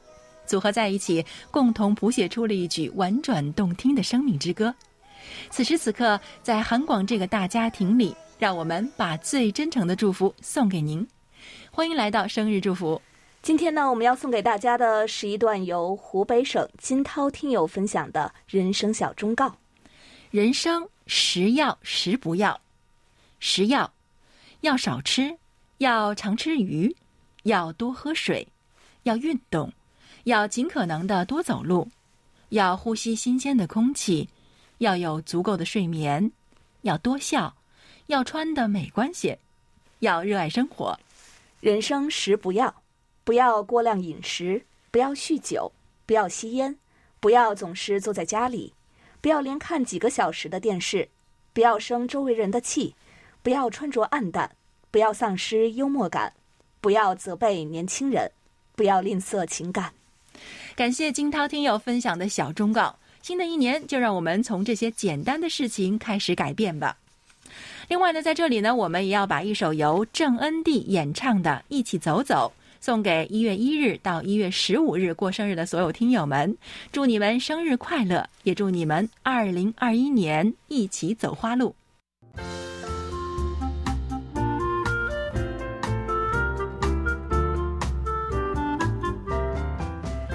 [0.45, 4.73] 组合在一起，共同谱写出了一曲婉转动听的生命之歌。
[5.49, 11.05] 此时此刻，在韩广这个大家庭里，让我们把最真诚的祝福送给您。
[11.71, 13.01] 欢迎来到生日祝福。
[13.41, 19.57] 今天呢，我们要送给大家的是一段由湖北省金涛听友分享的人生小忠告：
[20.29, 22.61] 人生食要食不要，
[23.39, 23.91] 食要
[24.61, 25.37] 要少吃，
[25.79, 26.95] 要常吃鱼。
[27.47, 28.45] 要多喝水，
[29.03, 29.71] 要运动，
[30.25, 31.87] 要尽可能的多走路，
[32.49, 34.27] 要呼吸新鲜的空气，
[34.79, 36.29] 要有足够的睡眠，
[36.81, 37.55] 要多笑，
[38.07, 39.39] 要穿的美观些，
[39.99, 40.99] 要热爱生活。
[41.61, 42.83] 人生十不要，
[43.23, 45.71] 不要过量饮食，不要酗酒，
[46.05, 46.77] 不要吸烟，
[47.21, 48.73] 不要总是坐在家里，
[49.21, 51.07] 不要连看几个小时的电视，
[51.53, 52.93] 不要生周围人的气，
[53.41, 54.53] 不要穿着暗淡，
[54.91, 56.33] 不要丧失幽默感。
[56.87, 58.31] 不要责备年轻人，
[58.73, 59.91] 不要吝啬情感。
[60.73, 62.95] 感谢金涛听友分享的小忠告。
[63.21, 66.97] 新的一年，就让我们从这些简单的事情开始改变吧。
[67.89, 76.57] 另外呢，在这里呢，我们也要把一首由郑恩地演唱的《一起走走》送给一月一日到一月十五日过生日的所有听友们，
[76.93, 81.75] 祝你们生日快乐，也祝你们二零二一年一起走花路。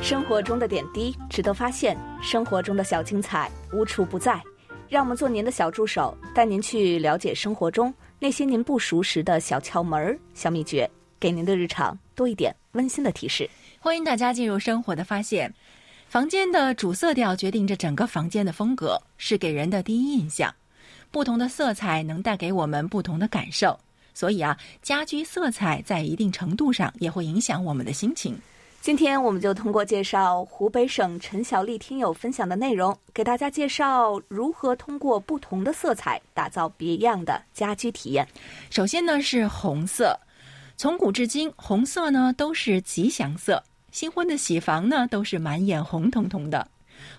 [0.02, 4.42] 生活中的点滴值得发现，生活中的小精彩无处不在。
[4.88, 13.48] 让我们做您的小助手，带您去了解生活中那些您不熟识的小窍门、小秘诀，给您的日常多一点温馨的提示。
[13.78, 15.54] 欢迎大家进入生活的发现。
[16.08, 20.52] 房间的主色调决定着整个房间的风格，是给人的第一印象。
[21.12, 23.78] 不同的色彩能带给我们不同的感受，
[24.12, 28.36] 所以啊，家居色彩在一定程度上也会影响我们的心情。
[28.82, 38.26] 今天我们就通过介绍湖北省陈小丽听友分享的内容，给大家介绍如何通过不同的色彩打造别样的家居体验。
[38.70, 40.18] 首先呢是红色，
[40.76, 46.66] 从古至今，红色呢都是吉祥色，新婚的喜房呢都是满眼红彤彤的。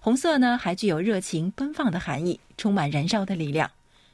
[0.02, 3.72] 红色呢还具有热情奔放的含义，充满燃烧的力量。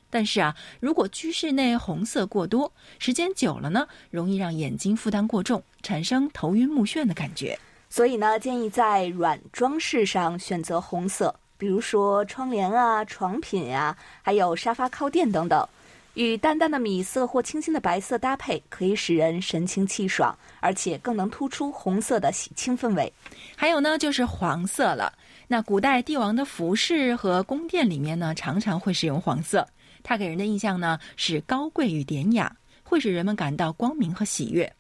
[0.10, 7.58] 但是啊，如果居室内红色过多，时间久了呢，容易让眼睛负担过重，产生头晕目眩的感觉。
[7.90, 15.68] 所以呢，建议在软装饰上选择红色，比如说窗帘啊、床品呀，还有沙发靠垫等等。
[16.16, 23.14] 与淡淡的米色或清新的白色搭配，可以使人神清气爽，而且更能突出红色的喜庆氛围。
[23.56, 25.14] 还有呢，就是黄色了。
[25.48, 29.66] 那古代帝王的服饰和宫殿里面呢，常常会使用黄色，
[30.04, 34.72] 它给人的印象呢是高贵与典雅，会使人们感到光明和喜悦。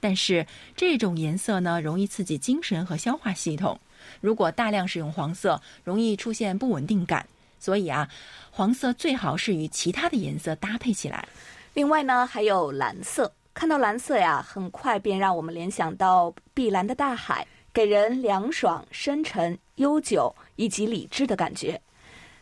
[0.00, 3.78] 但是这种颜色呢，容易刺激精神和消化系统。
[4.20, 7.26] 如果大量使用黄色，容易出现不稳定感。
[7.58, 8.08] 所以啊，
[8.52, 11.26] 黄色最好是与其他的颜色搭配起来。
[11.74, 13.32] 另外呢，还有蓝色。
[13.52, 21.80] 看到蓝色呀，很快便让我们联想到碧蓝的大海，给人凉爽、深沉、悠久以及理智的感觉。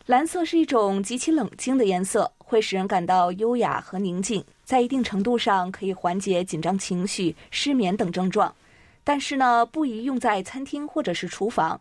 [0.06, 8.54] 蓝色是一种极其冷静的颜色，会使人感到优雅和宁静，在一定程度上可以缓解紧张情绪、失眠等症状。
[9.02, 11.80] 但是呢，不宜用在餐厅或者是厨房。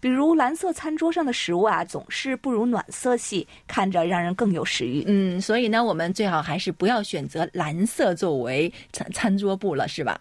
[0.00, 5.04] 比如蓝色餐桌上的食物啊，总是不如暖色系，看着让人更有食欲。
[5.06, 10.18] 嗯，所以呢，我们最好还是不要选择蓝色作为餐餐桌布了，是吧？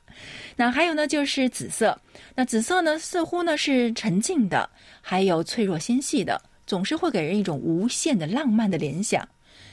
[0.58, 1.98] 那还有呢，就是紫色。
[2.36, 4.70] 那紫色呢，似乎呢是沉静的，
[5.02, 9.28] 还有脆弱纤细的，总是会给人一种无限的浪漫的联想。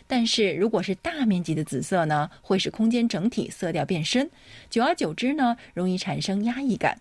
[0.07, 4.31] 但是如果是大面积的紫色呢，会使空间整体色调变深，
[4.69, 6.99] 久而久之呢，容易产生压抑感。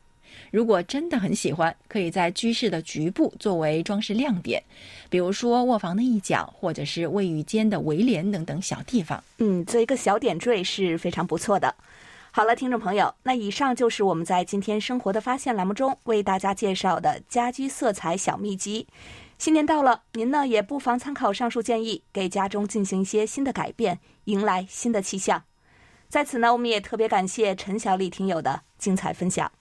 [0.49, 4.63] 如果真的很喜欢，可以在居室的局部作为装饰亮点，
[5.09, 9.21] 比如说卧房的一角，或者是卫浴间的围帘等等小地方。
[9.39, 11.75] 嗯，做一个小点缀是非常不错的。
[12.31, 18.87] 好了，听众朋友，那以上就是我们在今天生活的发现栏目中为大家介绍的家居色彩小秘籍。
[19.41, 25.45] 新年到了，您呢也不妨参考上述建议，给家中进行一些新的改变，迎来新的气象。
[26.07, 29.51] 在此呢，我们也特别感谢陈小丽听友的精彩分享。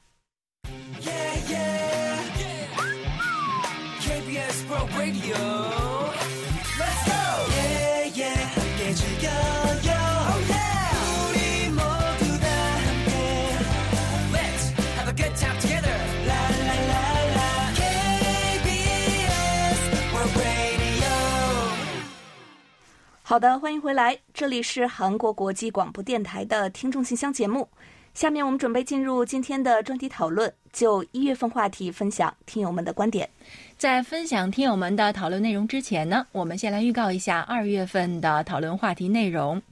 [23.31, 27.69] 好的，欢迎回来，这里是韩国国际广播电台的听众信箱节目。
[28.12, 33.31] 下面我们准备进入今天的专题讨论，就一月份话题分享听友们的观点。
[33.79, 39.62] 在分享听友们的讨论内容之前呢，我们先来预告一下二月份的讨论话题内容。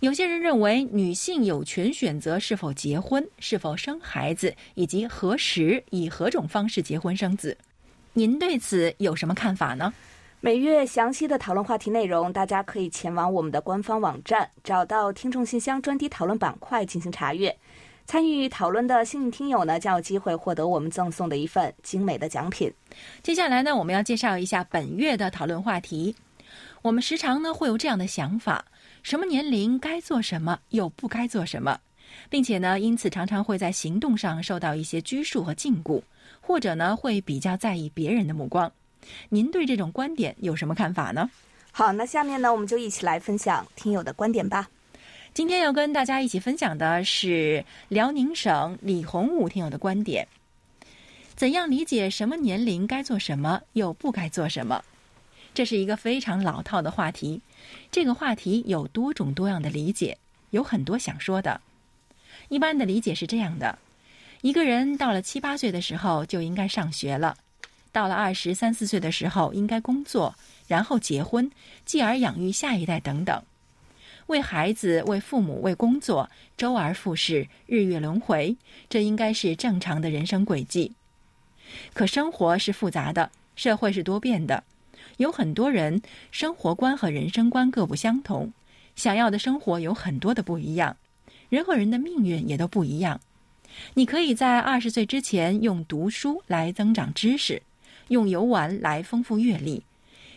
[0.00, 7.56] 有些人认为女性有权选择是否结婚、是否生孩子，以及何时以何种方式结婚生子。
[8.14, 9.94] 您对此有什么看法呢？
[10.42, 17.54] 每月详细的讨论话题内容，大家可以前往我们的官方网站，找到听众信箱专题讨论板块进行查阅。
[18.06, 22.72] 参与讨论的幸运听友呢，将有机会获得我们赠送的一份精美的奖品。
[23.22, 26.16] 接下来呢，我们要介绍一下本月的讨论话题。
[26.80, 28.64] 我们时常呢会有这样的想法：
[29.02, 31.78] 什么年龄该做什么，又不该做什么，
[32.30, 36.00] 并且呢，因此常常会在行动上受到一些拘束和禁锢，
[36.40, 38.72] 或者呢会比较在意别人的目光。
[39.28, 41.30] 您对这种观点有什么看法呢？
[41.72, 44.68] 好，那下面呢，我们就一起来分享听友的观点吧。
[45.32, 50.26] 今天要跟大家一起分享的是辽宁省李洪武听友的观点：
[51.36, 54.82] 怎样理解什么年龄该做什么，又不该做什么？
[55.54, 57.40] 这是一个非常老套的话题。
[57.90, 60.18] 这个话题有多种多样的理解，
[60.50, 61.60] 有很多想说的。
[62.48, 63.78] 一般的理解是这样的：
[64.42, 67.36] 一个人到了七八岁的时候就应该上学了。
[67.92, 70.34] 到了二十三四岁的时候，应该工作，
[70.68, 71.50] 然后结婚，
[71.84, 73.42] 继而养育下一代等等，
[74.26, 78.56] 为孩子、为父母、为工作，周而复始，日月轮回，
[78.88, 80.92] 这应该是正常的人生轨迹。
[81.92, 84.62] 可生活是复杂的，社会是多变的，
[85.16, 86.00] 有很多人
[86.30, 88.52] 生活观和人生观各不相同，
[88.94, 90.96] 想要的生活有很多的不一样，
[91.48, 93.20] 人和人的命运也都不一样。
[93.94, 97.62] 你可以在二十岁之前用读书来增长知识。
[98.10, 99.80] 用游玩来丰富阅历，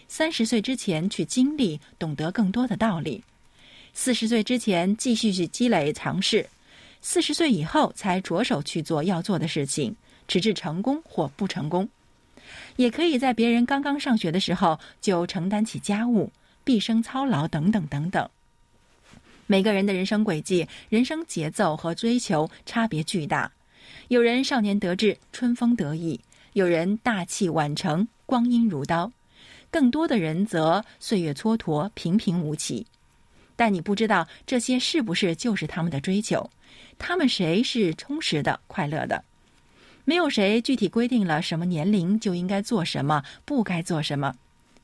[0.08, 3.20] 三十岁之前去经历，懂得更多的道理；
[3.94, 6.48] 四十岁之前继续去积累尝试，
[7.02, 9.96] 四十岁以后才着手去做要做的事情，
[10.28, 11.90] 直至成功或不成功。
[12.76, 16.32] 也可以在别人刚刚上学的时候就承担起家务、
[16.64, 18.30] 毕生操劳等等等等。
[19.48, 23.52] 每个人的人生轨迹、人生节奏和追求差别巨大，
[24.10, 26.20] 有人少年得志，春风得意。
[26.54, 29.12] 有人大器晚成，光阴如刀；
[29.72, 32.86] 更多的人则岁月蹉跎，平平无奇。
[33.56, 36.50] 但你不知道这些是不是就是他们的追求？
[36.98, 39.24] 他们谁是充实的、快乐的？
[40.06, 44.36] 没有谁具体规定了什么年龄就应该做什么，不该做什么。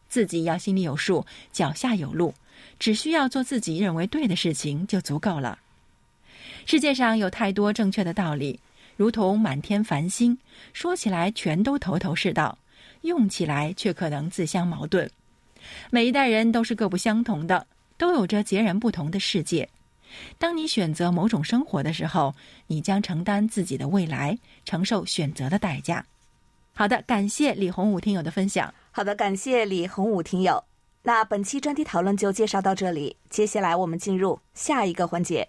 [0.07, 2.33] 自己要心里有数，脚下有路，
[2.79, 5.59] 只需要做自己认为对的事情就足够了。
[6.65, 8.59] 世界上有太多正确的道理，
[8.99, 10.37] 如同满天繁星，
[10.73, 12.57] 说起来全都头头是道，
[13.03, 15.09] 用起来却可能自相矛盾。
[15.89, 17.65] 每一代人都是各不相同的，
[17.97, 19.69] 都有着截然不同的世界。
[20.37, 22.35] 当你选择某种生活的时候，
[22.67, 26.05] 你将承担自己的未来，承受选择的代价。
[26.73, 28.73] 好的，感谢李洪武听友的分享。
[28.91, 30.61] 好的，感谢李洪武听友。
[31.03, 35.47] 那本期专题讨论就介绍到这里，接下来我们进入下一个环节。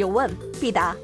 [0.00, 0.96] 有问必答。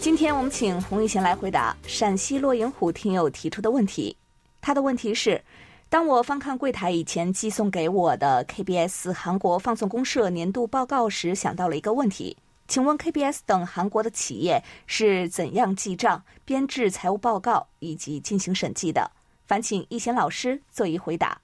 [0.00, 4.16] 今天我们请洪一贤来回答陕西洛营虎听友提出的问题。
[4.60, 5.40] 他的问题是：
[5.88, 19.08] 当我翻看柜台以前寄送给我的 KBS 韩国放送公社年度报告时，想到了一个问题，请问 KBS 等韩国的企业是怎样记账、编制财务报告以及进行审计的？
[19.46, 21.40] 烦请一贤老师做一回答。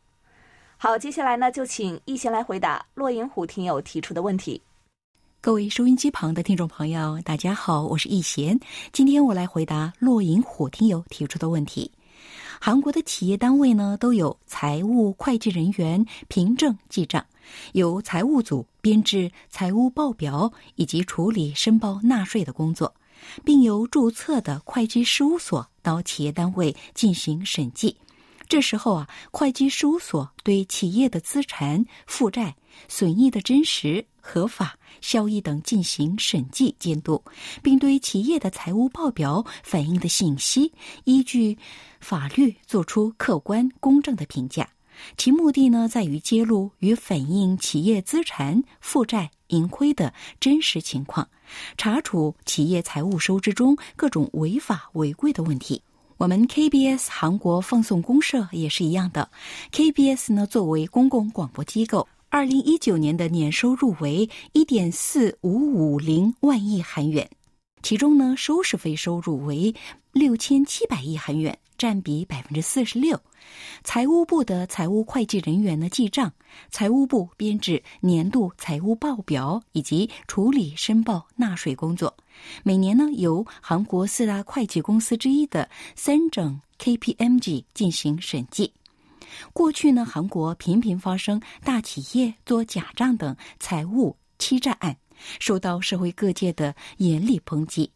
[0.85, 4.61] 好，接下来呢，就请易贤来回答洛银虎听友提出的问题。
[5.41, 8.59] 各位收音机旁的听众朋友，大家好，我是易贤。
[8.93, 11.89] 今天我来回答洛银虎听友提出的问题。
[12.61, 17.24] 韩国的企业单位呢，都有财务会计人员凭证记账，
[17.74, 22.93] 由财务组编制财务报表以及处理申报纳税的工作，
[23.45, 27.97] 并由注册的会计事务所到企业单位进行审计。
[28.53, 32.55] 这时候啊，会计事务所对企业的资产负债、
[32.86, 37.24] 损益的真实、合法、效益等进行审计监督，
[37.62, 40.70] 并对企业的财务报表反映的信息
[41.05, 41.57] 依据
[41.98, 44.68] 法律作出客观公正的评价。
[45.16, 51.26] 其目的呢，在于揭露与反映企业资产负债盈亏的真实情况，
[51.78, 55.80] 查处企业财务收支中各种违法违规的问题。
[56.22, 59.28] 我们 KBS 韩国放送公社也是一样的。
[59.72, 67.28] KBS 呢，作为公共广播机构，二零一九年的年收入为一点四五五零万亿韩元，
[67.82, 69.74] 其中呢，收视费收入为
[70.12, 73.20] 六千七百亿韩元，占比百分之四十六。
[73.82, 76.32] 财务部的财务会计人员呢记账，
[76.70, 82.14] 财务部编制年度财务报表以及处理申报纳税工作。
[82.62, 88.72] 每年呢由韩国四大会计公司之一的三整 KPMG 进行审计。
[89.53, 94.97] 过去呢，韩国频频发生大企业做假账等财务欺诈案，
[95.40, 97.90] 受到社会各界的严厉抨击。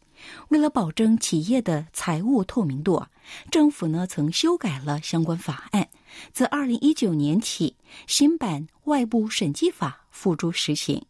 [0.47, 3.05] 为了保证企业的财务透明度，
[3.51, 5.87] 政府呢曾修改了相关法案。
[6.33, 7.75] 自二零一九年起，
[8.07, 11.05] 新版外部审计法付诸实行。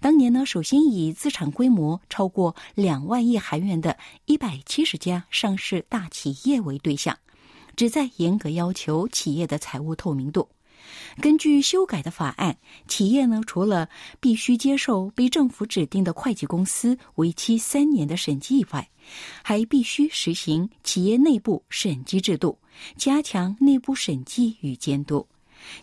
[0.00, 3.96] 当年呢，首先以资产规模超过两万亿韩元的
[4.26, 7.16] 一百七十家上市大企业为对象，
[7.76, 10.48] 旨在严格要求企业的财务透明度。
[11.20, 12.56] 根据修改的法案，
[12.88, 18.88] 企业呢除了必须接受被政府指定的会计公司为期三年的审计以外，
[19.42, 22.58] 还必须实行企业内部审计制度，
[22.96, 25.26] 加强内部审计与监督。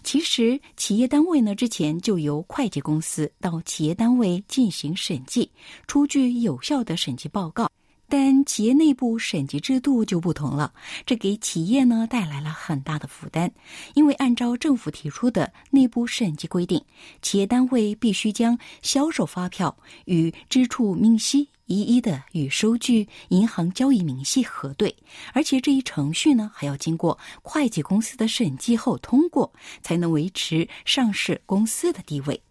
[0.04, 5.50] 其实，企业单位呢之前就由会计公司到企业单位进行审计，
[5.88, 7.72] 出具有效的审计报告。
[8.10, 10.74] 但企业内部审计制度就不同了，
[11.06, 13.52] 这给企业呢带来了很大的负担。
[13.96, 16.84] 因为按照政府提出的内部审计规定，
[17.22, 24.96] 企业单位必须将销售发票与支出明细一一的与收据、银行交易明细核对，
[25.34, 29.52] 而且这一程序呢还要经过会计公司的审计后通过，
[29.82, 32.42] 才能维持上市公司的地位。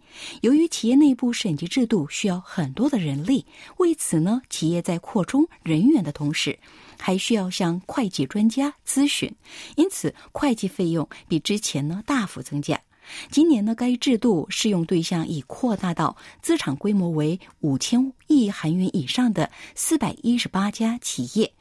[0.40, 3.46] 由于企业内部审计制度需要很多的人力，
[3.78, 6.58] 为此呢，企业在扩充人员的同时，
[6.98, 9.34] 还需要向会计专家咨询，
[9.76, 12.80] 因此会计费用比之前呢大幅增加。
[13.30, 21.52] 今年呢，该制度适用对象已扩大到资产规模为五千亿韩元以上的四百一十八家企业。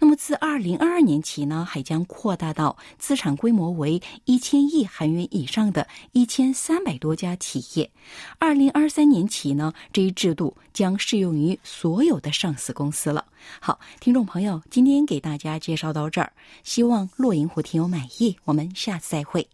[0.00, 7.90] 那么，自二零二二年起呢，还将扩大到资产规模为一千亿韩元以上的一千三百多家企业。
[8.38, 13.24] 二零二三年起呢，这一制度将适用于所有的上市公司了。
[13.60, 16.32] 好，听众朋友，今天给大家介绍到这儿，
[16.64, 18.36] 希望落银湖听友满意。
[18.44, 19.48] 我们下次再会。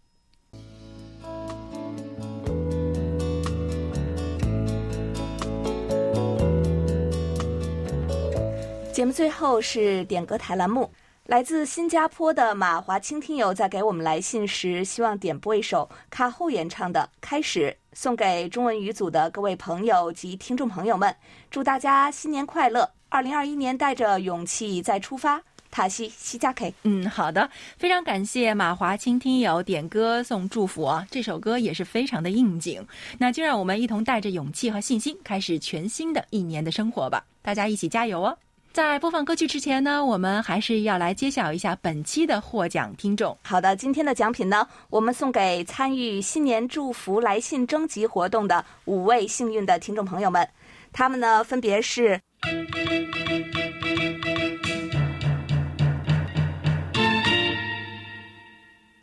[8.99, 10.91] 节目最后是点歌台栏目，
[11.27, 21.15] 来自新加坡的马华清听友在给我们来信时，希望点播一首卡后演唱的《开始》，送给中文语组的各位朋友及听众朋友们，
[21.49, 22.91] 祝大家新年快乐！
[23.07, 25.41] 二零二一年带着勇气再出发，
[25.71, 26.73] 塔西西加 K。
[26.83, 32.85] 嗯，好的，非常感谢马华清听友点歌送祝福啊，这首歌也是非常的应景。
[33.17, 37.23] 那就让我们一同带着勇气和信心，开始全新的一年的生活吧！
[37.41, 38.37] 大家一起加油哦！
[38.79, 43.37] 在播放歌曲之前呢，我们还是要来揭晓一下本期的获奖听众。
[43.43, 50.47] 好的，今天的奖品呢，我们送给参与新年祝福来信征集活动的五位幸运的听众朋友们，
[50.93, 52.21] 他们呢分别是。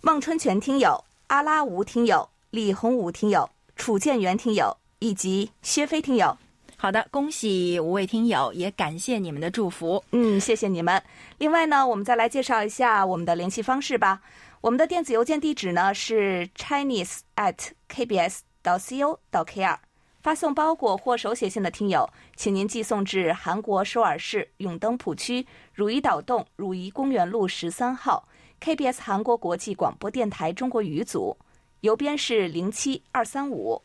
[0.00, 6.38] 孟春全听友、阿拉吴听友、李洪武听友、楚建元听友以及薛飞听友。
[6.78, 10.04] 好的，恭喜五位听友，也感谢你们的祝福。
[10.10, 11.02] 嗯，谢谢你们。
[11.38, 14.20] 另外呢，我们再来介绍一下我们的联系方式吧。
[14.60, 17.56] 我们的电子邮件地址呢是 chinese at
[17.88, 19.78] kbs 到 co 到 kr。
[20.20, 28.28] 发送包裹或手写信的听友，请您寄送至韩国首尔市永登浦区汝矣岛洞汝矣公园路十三号
[28.60, 31.36] KBS 韩国国际广播电台中国语组，
[31.80, 33.80] 邮编是零七二三五。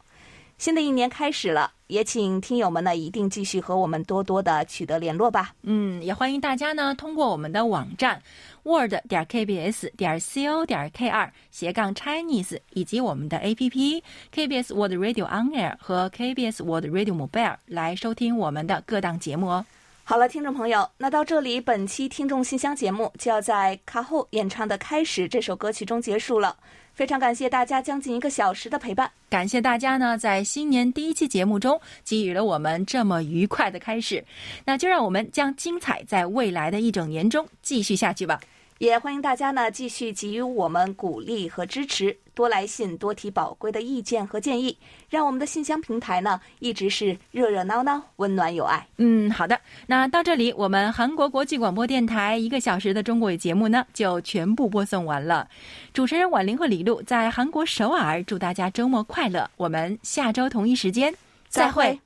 [0.61, 5.55] 新的一年开始了，也请听友们呢一定继续和我们多多的取得联络吧。
[5.63, 8.21] 嗯，也欢迎大家呢通过我们的网站
[8.61, 15.49] word 点 kbs 点 co 点 kr 斜杠 Chinese 以及我们的 APP KBS World Radio On
[15.49, 19.65] Air 和 KBS World Radio Mobile 来收听我们的各档节目哦。
[20.03, 26.55] 好了，听众朋友，那到这里，本期听众信箱节目就要在卡后演唱的《开始》这首歌曲中结束了。
[26.93, 34.23] 非常感谢大家将近一个小时的陪伴，感谢大家呢在新年第一期节目中给予了我们这么愉快的开始，
[34.65, 38.39] 那就让我们将精彩在未来的一整年中继续下去吧。
[38.81, 44.75] 也欢迎大家呢继续给予我们鼓励和支持，多来信，多提宝贵的意见和建议，
[45.07, 48.83] 让我们的信箱平台呢一直是热热闹闹、温暖有爱。
[48.97, 55.47] 嗯，好的，那到这里，我们韩国国际广播电台一个小时的中国语节目呢就全部播送完了。
[55.93, 59.47] 主持人婉玲和李璐在韩国首尔，祝大家周末快乐。
[59.57, 61.13] 我们下周同一时间
[61.49, 61.99] 再会。